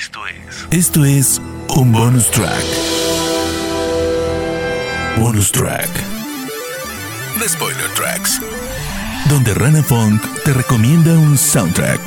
[0.00, 0.66] Esto es.
[0.70, 1.42] Esto es
[1.76, 2.64] un bonus track.
[5.18, 5.90] Bonus track.
[7.38, 8.40] The Spoiler Tracks.
[9.28, 12.00] Donde Rana Funk te recomienda un soundtrack.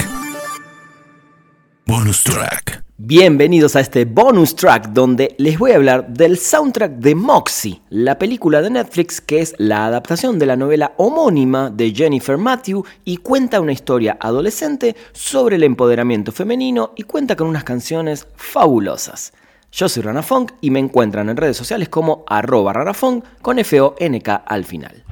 [1.86, 2.84] Bonus track.
[3.06, 8.18] Bienvenidos a este bonus track donde les voy a hablar del soundtrack de Moxie, la
[8.18, 13.18] película de Netflix que es la adaptación de la novela homónima de Jennifer Matthew y
[13.18, 19.34] cuenta una historia adolescente sobre el empoderamiento femenino y cuenta con unas canciones fabulosas.
[19.70, 24.34] Yo soy Rana Funk y me encuentran en redes sociales como arroba ranafunk con F-O-N-K
[24.34, 25.04] al final.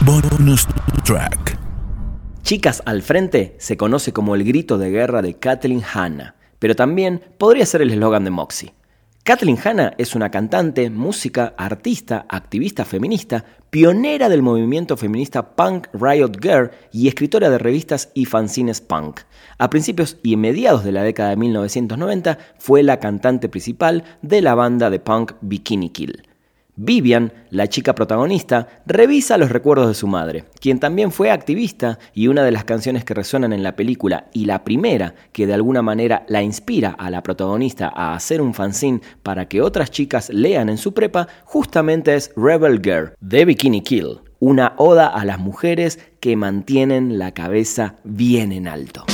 [0.00, 0.66] Bonus
[1.04, 1.58] track.
[2.42, 6.36] Chicas al frente se conoce como el grito de guerra de Kathleen Hanna
[6.66, 8.74] pero también podría ser el eslogan de Moxie.
[9.22, 16.42] Kathleen Hanna es una cantante, música, artista, activista feminista, pionera del movimiento feminista Punk Riot
[16.42, 19.20] Girl y escritora de revistas y fanzines punk.
[19.58, 24.56] A principios y mediados de la década de 1990 fue la cantante principal de la
[24.56, 26.24] banda de punk Bikini Kill.
[26.76, 32.28] Vivian, la chica protagonista, revisa los recuerdos de su madre, quien también fue activista y
[32.28, 35.80] una de las canciones que resuenan en la película y la primera que de alguna
[35.80, 40.68] manera la inspira a la protagonista a hacer un fanzine para que otras chicas lean
[40.68, 45.98] en su prepa, justamente es Rebel Girl de Bikini Kill, una oda a las mujeres
[46.20, 49.04] que mantienen la cabeza bien en alto.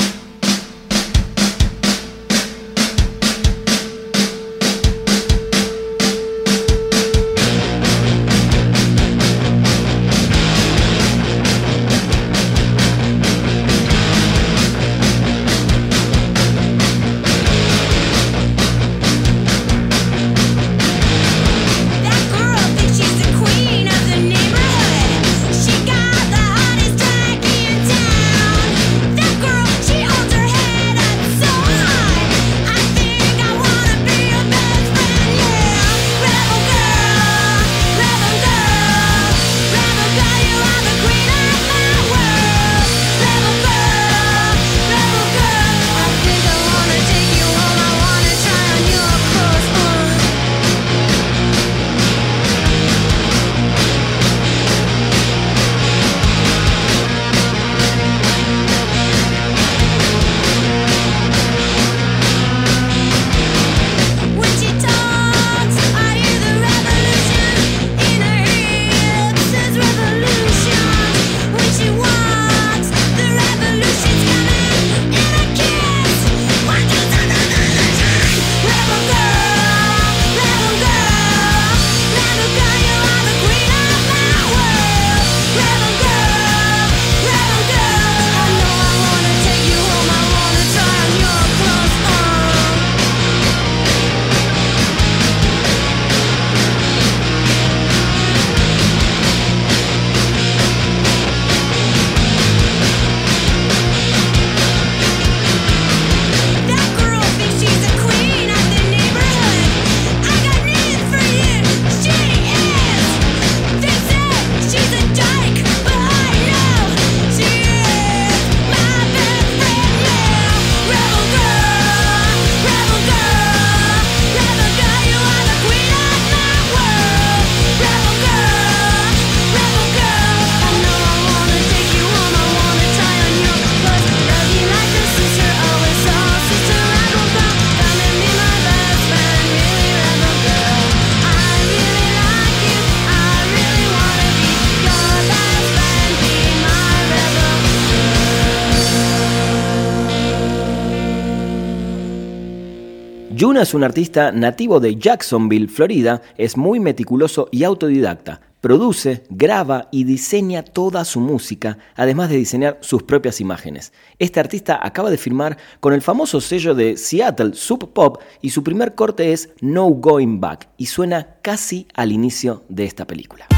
[153.42, 158.40] Yuna es un artista nativo de Jacksonville, Florida, es muy meticuloso y autodidacta.
[158.60, 163.92] Produce, graba y diseña toda su música, además de diseñar sus propias imágenes.
[164.20, 168.62] Este artista acaba de firmar con el famoso sello de Seattle Sub Pop y su
[168.62, 173.48] primer corte es No Going Back y suena casi al inicio de esta película.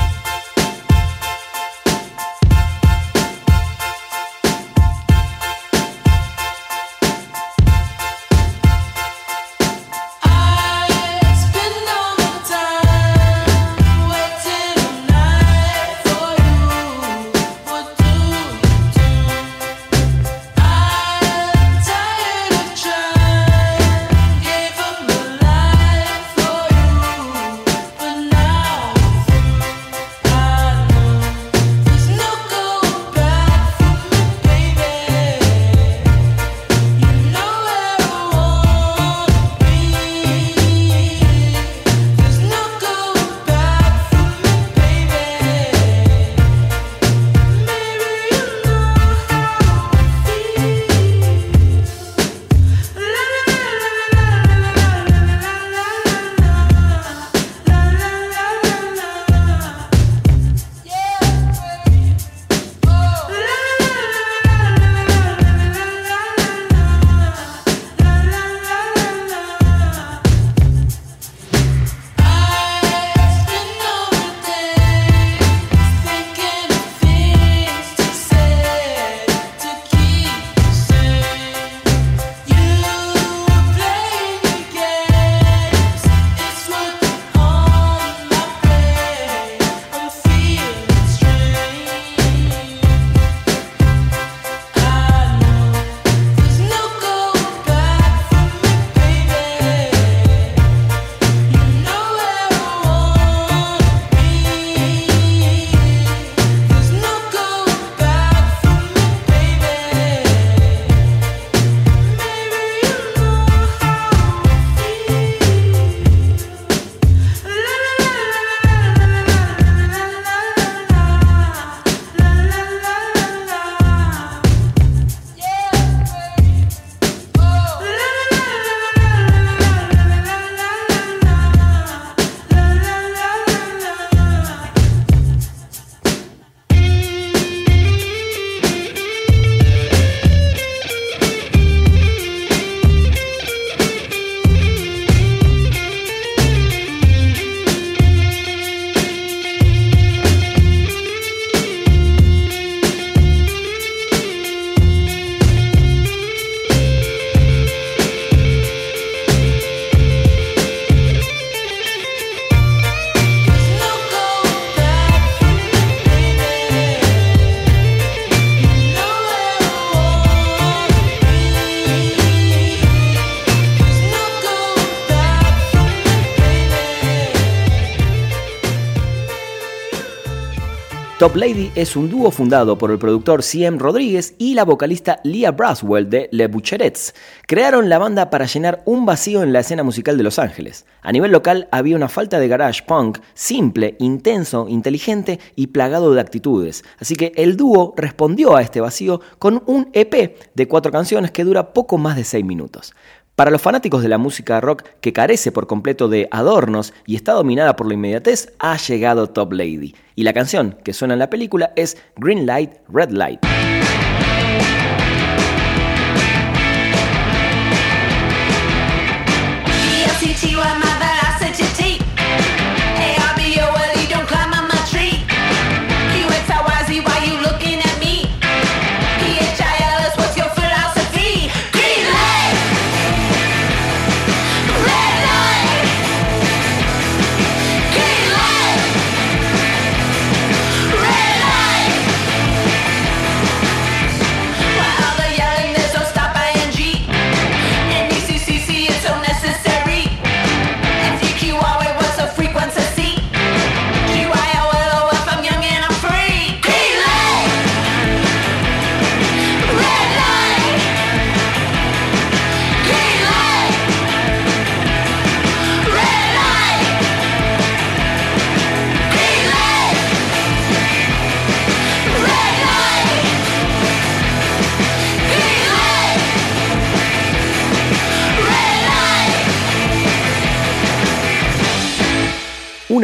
[181.25, 185.53] Top Lady es un dúo fundado por el productor CM Rodríguez y la vocalista Leah
[185.53, 187.15] Braswell de Le Boucherettes.
[187.47, 190.85] Crearon la banda para llenar un vacío en la escena musical de Los Ángeles.
[191.01, 196.21] A nivel local había una falta de garage punk simple, intenso, inteligente y plagado de
[196.21, 196.85] actitudes.
[196.99, 201.45] Así que el dúo respondió a este vacío con un EP de cuatro canciones que
[201.45, 202.93] dura poco más de seis minutos.
[203.37, 207.33] Para los fanáticos de la música rock que carece por completo de adornos y está
[207.33, 209.97] dominada por la inmediatez, ha llegado Top Lady.
[210.15, 213.41] Y la canción que suena en la película es Green Light, Red Light.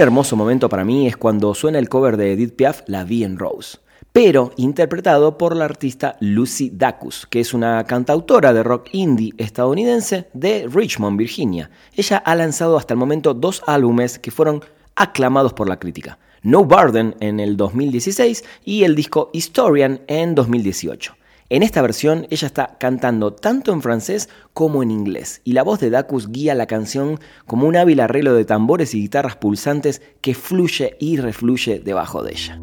[0.00, 3.26] Un hermoso momento para mí es cuando suena el cover de Edith Piaf, La Vie
[3.26, 3.80] en Rose,
[4.14, 10.30] pero interpretado por la artista Lucy Dacus, que es una cantautora de rock indie estadounidense
[10.32, 11.70] de Richmond, Virginia.
[11.94, 14.64] Ella ha lanzado hasta el momento dos álbumes que fueron
[14.96, 16.18] aclamados por la crítica.
[16.40, 21.14] No Burden en el 2016 y el disco Historian en 2018.
[21.52, 25.80] En esta versión ella está cantando tanto en francés como en inglés y la voz
[25.80, 30.34] de Dacus guía la canción como un hábil arreglo de tambores y guitarras pulsantes que
[30.34, 32.60] fluye y refluye debajo de ella.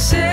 [0.00, 0.29] say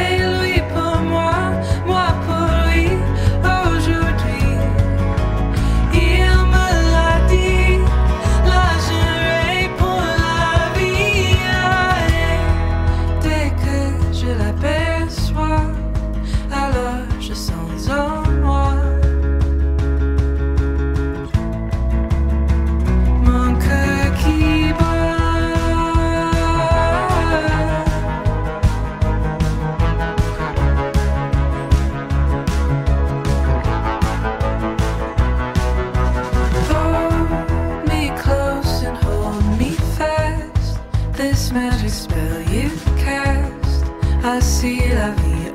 [41.29, 43.83] This magic spell you cast.
[44.23, 45.51] I see la vie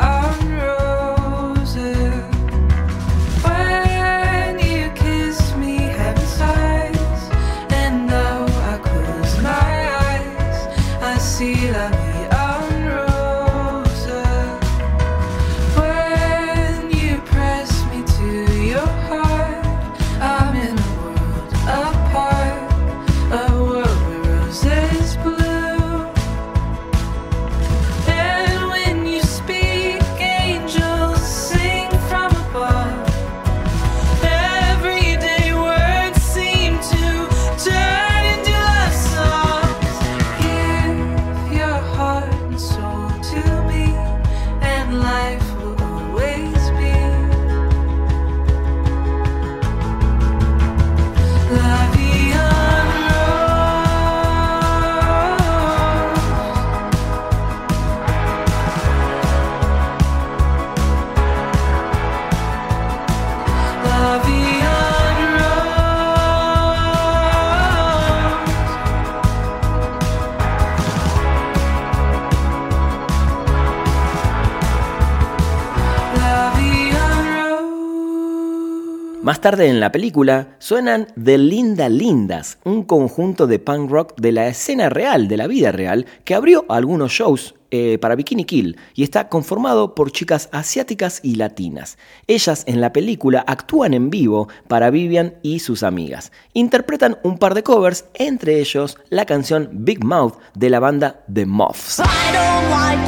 [79.22, 84.32] Más tarde en la película suenan The Linda Lindas, un conjunto de punk rock de
[84.32, 88.76] la escena real, de la vida real, que abrió algunos shows eh, para Bikini Kill
[88.96, 91.98] y está conformado por chicas asiáticas y latinas.
[92.26, 96.32] Ellas en la película actúan en vivo para Vivian y sus amigas.
[96.52, 101.46] Interpretan un par de covers, entre ellos la canción Big Mouth de la banda The
[101.46, 102.00] Muffs.
[102.00, 102.02] I
[102.32, 102.98] don't like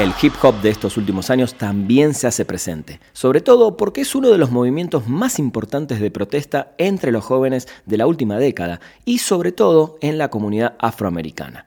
[0.00, 4.14] El hip hop de estos últimos años también se hace presente, sobre todo porque es
[4.14, 8.80] uno de los movimientos más importantes de protesta entre los jóvenes de la última década
[9.04, 11.66] y sobre todo en la comunidad afroamericana.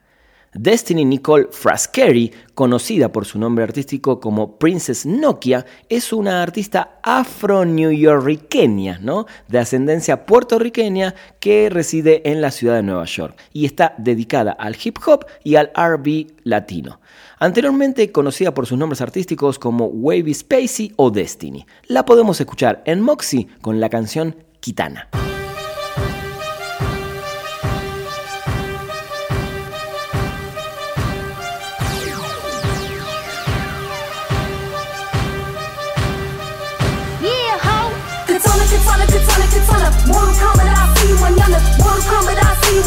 [0.52, 8.98] Destiny Nicole Frasqueri, conocida por su nombre artístico como Princess Nokia, es una artista afro-newyorriqueña,
[9.00, 9.26] ¿no?
[9.46, 14.76] De ascendencia puertorriqueña que reside en la ciudad de Nueva York y está dedicada al
[14.82, 16.98] hip hop y al RB latino
[17.38, 21.66] anteriormente conocida por sus nombres artísticos como Wavy Spacey o Destiny.
[21.86, 25.08] La podemos escuchar en Moxie con la canción Kitana.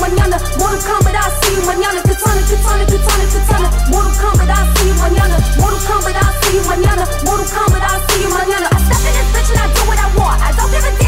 [0.08, 0.38] mañana.
[0.58, 2.02] Mortal Kombat, I'll see you mañana.
[2.02, 3.68] Katana, katana, katana, katana.
[3.90, 5.38] Mortal Kombat, I'll see you mañana.
[5.60, 7.04] Mortal Kombat, I'll see you mañana.
[7.26, 8.68] Mortal Kombat, I'll see you mañana.
[8.72, 10.42] I step in this bitch and I do what I want.
[10.42, 11.07] I don't give a damn.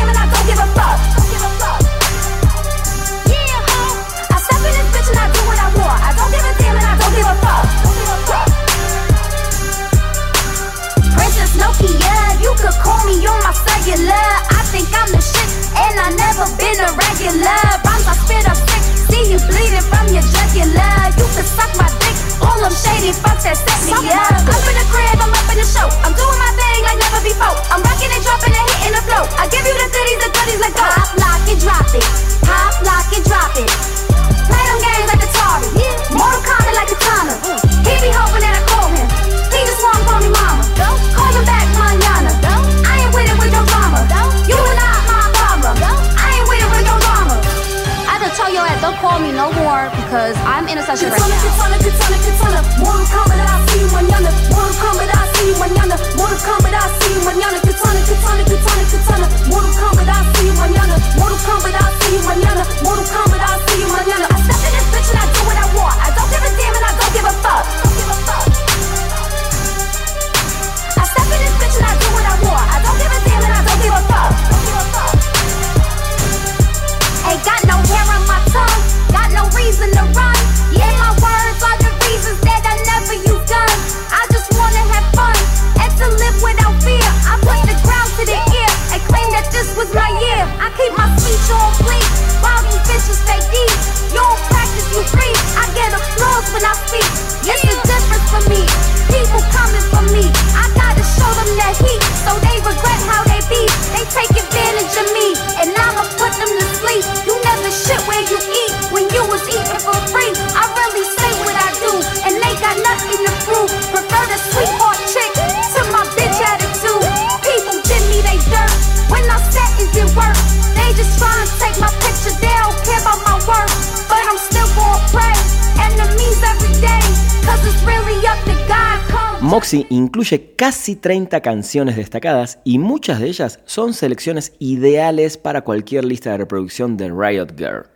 [129.49, 136.05] Moxie incluye casi 30 canciones destacadas y muchas de ellas son selecciones ideales para cualquier
[136.05, 137.87] lista de reproducción de Riot Girl.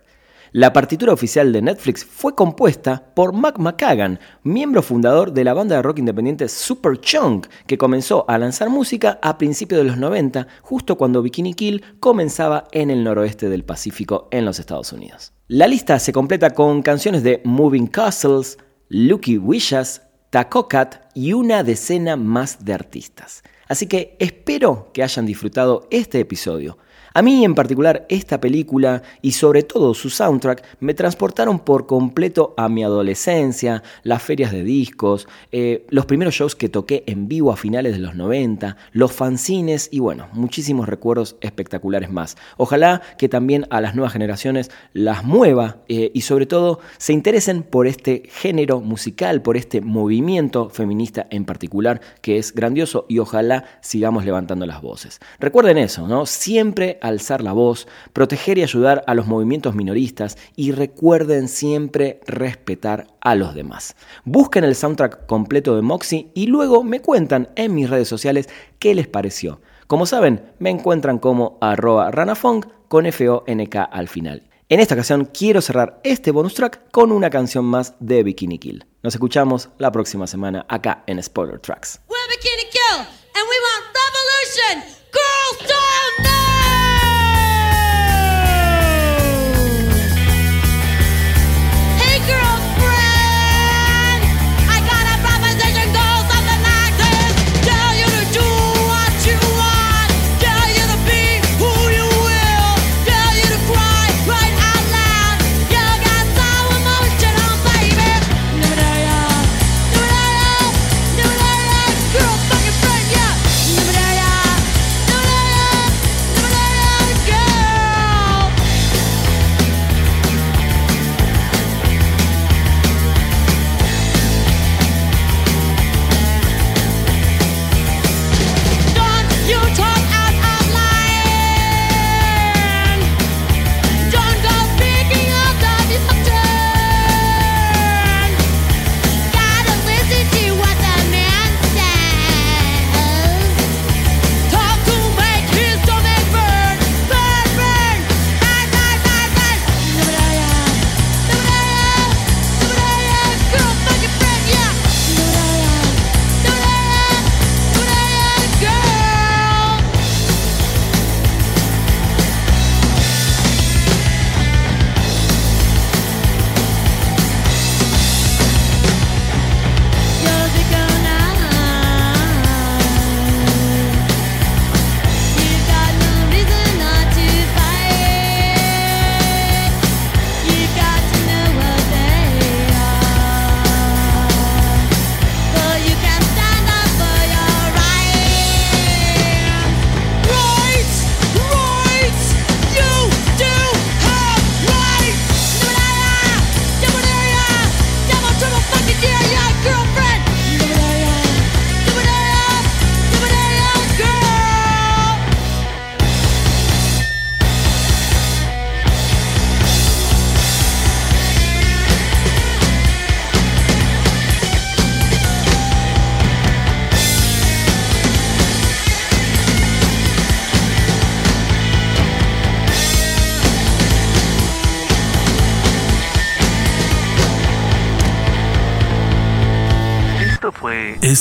[0.50, 5.76] La partitura oficial de Netflix fue compuesta por Mac McCagan, miembro fundador de la banda
[5.76, 10.98] de rock independiente Superchunk, que comenzó a lanzar música a principios de los 90, justo
[10.98, 15.32] cuando Bikini Kill comenzaba en el noroeste del Pacífico en los Estados Unidos.
[15.46, 20.00] La lista se completa con canciones de Moving Castles, Lucky Wishes,
[20.34, 23.44] Taco Cat y una decena más de artistas.
[23.68, 26.76] Así que espero que hayan disfrutado este episodio.
[27.16, 32.54] A mí en particular esta película y sobre todo su soundtrack me transportaron por completo
[32.56, 37.52] a mi adolescencia, las ferias de discos, eh, los primeros shows que toqué en vivo
[37.52, 42.36] a finales de los 90, los fanzines y bueno, muchísimos recuerdos espectaculares más.
[42.56, 47.62] Ojalá que también a las nuevas generaciones las mueva eh, y sobre todo se interesen
[47.62, 53.66] por este género musical, por este movimiento feminista en particular que es grandioso y ojalá
[53.82, 55.20] sigamos levantando las voces.
[55.38, 56.26] Recuerden eso, ¿no?
[56.26, 63.08] Siempre alzar la voz, proteger y ayudar a los movimientos minoristas y recuerden siempre respetar
[63.20, 63.94] a los demás.
[64.24, 68.94] Busquen el soundtrack completo de Moxie y luego me cuentan en mis redes sociales qué
[68.94, 69.60] les pareció.
[69.86, 74.48] Como saben, me encuentran como arroba ranafong con F-O-N-K al final.
[74.70, 78.86] En esta ocasión quiero cerrar este bonus track con una canción más de Bikini Kill.
[79.02, 82.00] Nos escuchamos la próxima semana acá en Spoiler Tracks.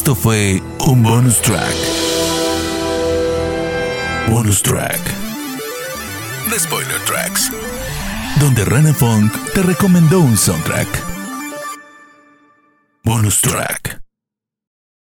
[0.03, 1.73] Esto fue un bonus track.
[4.29, 4.99] Bonus track.
[6.49, 7.49] The Spoiler Tracks.
[8.37, 10.89] Donde Rana Funk te recomendó un soundtrack.
[13.05, 14.02] Bonus track.